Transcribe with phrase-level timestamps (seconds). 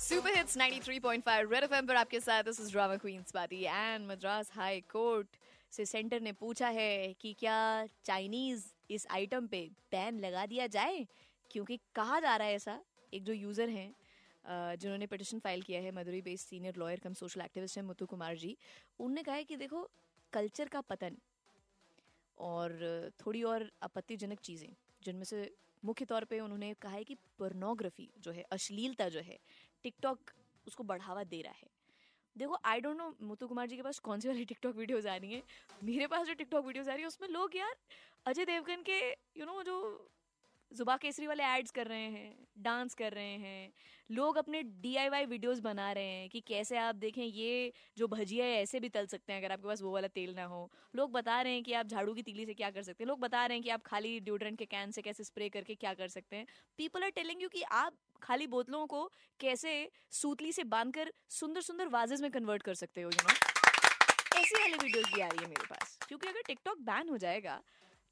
[0.00, 4.50] Super hits 93.5 red FM पर आपके साथ this is drama queen Swati and Madras
[4.54, 5.36] high court
[5.72, 7.56] से centre ने पूछा है कि क्या
[8.04, 9.60] चाइनीज़ इस आइटम पे
[9.92, 11.06] बैन लगा दिया जाए?
[11.50, 12.78] क्योंकि कहा जा रहा है ऐसा?
[13.12, 17.40] एक जो यूज़र हैं जिन्होंने पिटिशन फ़ाइल किया है Madurai based senior lawyer cum social
[17.40, 18.56] activist हैं मुतु कुमार जी,
[19.00, 19.88] उनने कहा है कि देखो
[20.32, 21.16] कल्चर का पतन
[22.38, 24.68] और थोड़ी और आपत्तिजनक चीज़ें,
[25.02, 25.50] जिनमें से
[25.82, 29.38] मुख्य तौर पे उन्होंने कहा है कि पोर्नोग्राफी जो है, अश्लीलता जो है
[29.82, 30.30] टिकटॉक
[30.66, 31.68] उसको बढ़ावा दे रहा है।
[32.36, 35.16] देखो I don't know Muthu Kumar ji के पास कौन सी वाली टिकटॉक वीडियोज़ आ
[35.16, 35.42] रही है?
[35.84, 37.74] मेरे पास जो टिकटॉक वीडियोज़ आ रही है उसमें लोग यार
[38.26, 40.08] अजय देवगन के यू you नो know, जो
[40.72, 43.72] जुबा केसरी वाले एड्स कर रहे हैं डांस कर रहे हैं,
[44.10, 48.44] लोग अपने डी आई वीडियोस बना रहे हैं कि कैसे आप देखें ये जो भजिया
[48.46, 51.12] है, ऐसे भी तल सकते हैं अगर आपके पास वो वाला तेल ना हो। लोग
[51.12, 53.44] बता रहे हैं कि आप झाड़ू की तीली से क्या कर सकते हैं। लोग बता
[53.46, 56.36] रहे हैं कि आप खाली ड्यूड्रेंट के कैन से कैसे स्प्रे करके क्या कर सकते
[56.36, 56.46] हैं।
[56.78, 59.04] पीपल आर टेलिंग यू कि आप खाली बोतलों को
[59.40, 59.74] कैसे
[60.12, 63.34] सूतली से बांधकर सुंदर सुंदर वाजेज में कन्वर्ट कर सकते हो यू नो
[64.40, 67.60] ऐसी वाली वीडियोज़ भी आ रही है मेरे पास, क्योंकि अगर टिकटॉक बैन हो जाएगा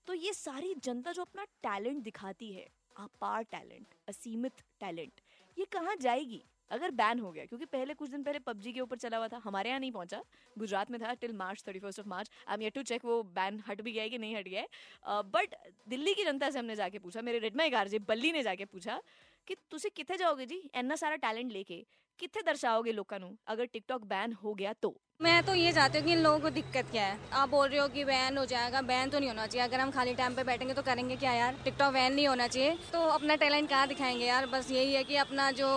[0.08, 2.64] तो ये सारी जनता जो अपना टैलेंट दिखाती है,
[2.96, 5.20] अपार टैलेंट, असीमित टैलेंट,
[5.56, 6.42] ये कहाँ जाएगी?
[6.70, 9.40] अगर बैन हो गया, क्योंकि पहले कुछ दिन पहले पबजी के ऊपर चला हुआ था,
[9.44, 10.22] हमारे यहाँ नहीं पहुँचा।
[10.56, 13.62] गुजरात में था till March thirty first of March I am to check वो बैन
[13.68, 15.54] हट भी गया है कि नहीं हट गया है। बट
[15.88, 19.00] दिल्ली की जनता से हमने जाके पूछा, मेरे रेडमाई गार्जे बल्ली ने जाके पूछा
[19.48, 20.62] कि तुम कितने जाओगे जी?
[20.74, 21.84] इन्ना सारा टैलेंट लेके।
[22.20, 26.12] कितने दर्शाओगे लोगों अगर टिकटॉक बैन हो गया तो। मैं तो ये चाहती हूँ कि
[26.12, 29.10] इन लोगों को दिक्कत क्या है। आप बोल रहे हो कि बैन हो जाएगा बैन
[29.10, 31.56] तो नहीं होना चाहिए। अगर हम खाली टाइम पे बैठेंगे तो करेंगे क्या यार?
[31.64, 34.46] टिकटॉक बैन नहीं होना चाहिए। तो अपना टैलेंट कहाँ दिखाएँगे यार?
[34.46, 35.68] बस यही है कि अपना जो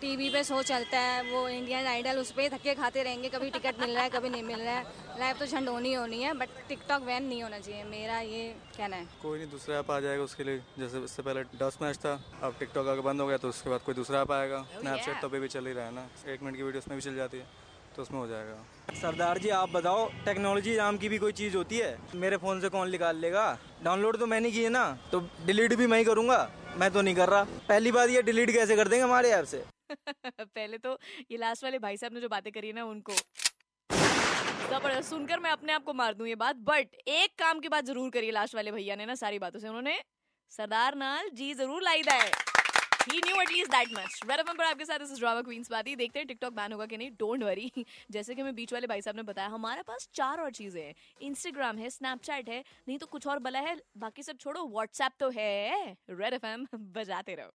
[0.00, 3.80] टीवी पे शो चलता है वो इंडियन आइडल उस पर धक्के खाते रहेंगे। कभी टिकट
[3.80, 4.84] मिल रहा है कभी नहीं मिल रहा है।
[5.18, 8.96] लाइफ तो झंड होनी होनी है बट टिकटॉक बैन नहीं होना चाहिए। मेरा ये कहना
[8.96, 12.14] है। कोई नहीं दूसरा ऐप आ जाएगा उसके लिए। जैसे इससे पहले डस्ट मैच था
[12.42, 15.28] अब टिकटॉक अगर बंद हो गया तो उसके बाद कोई दूसरा ऐप आएगा। स्नैपचैट तो
[15.28, 17.46] भी चल ही रहा है ना। एक मिनट की वीडियो उसमें भी चल जाती है
[17.96, 21.78] तो उसमें हो जाएगा। सरदार जी आप बताओ टेक्नोलॉजी नाम की भी कोई चीज़ होती
[21.78, 21.96] है?
[22.14, 23.46] मेरे फ़ोन से कौन निकाल लेगा?
[23.84, 26.38] डाउनलोड तो मैंने की है ना तो डिलीट भी मैं ही करूँगा।
[26.76, 29.64] मैं तो नहीं कर रहा। पहली बात ये डिलीट कैसे कर देंगे हमारे ऐप से?
[30.40, 30.98] पहले तो
[31.30, 33.12] ये लास्ट वाले भाई साहब ने जो बातें करी है ना उनको।
[34.70, 37.84] ज़बरदस्त सुनकर मैं अपने आप को मार दूँ ये बात। बट एक काम की बात
[37.84, 39.98] ज़रूर करिए लास्ट वाले भैया ने ना सारी बातों से। उन्होंने
[40.52, 42.30] सरदार नाल जी ज़रूर लाई है
[43.12, 46.18] ही new at least that much welcome पर आपके साथ इस ड्रामा क्वींस बात ही। देखते
[46.18, 47.70] हैं टिकटॉक बैन होगा कि नहीं। डोंट वरी
[48.10, 50.94] जैसे कि हमें बीच वाले भाई साहब ने बताया, हमारे पास चार और चीज़ें हैं।
[51.20, 55.30] इंस्टाग्राम है स्नैपचैट है, नहीं तो कुछ और बला है। बाकी सब छोड़ो व्हाट्सएप तो
[55.30, 57.52] है। रेड एफएम बजाते रहो।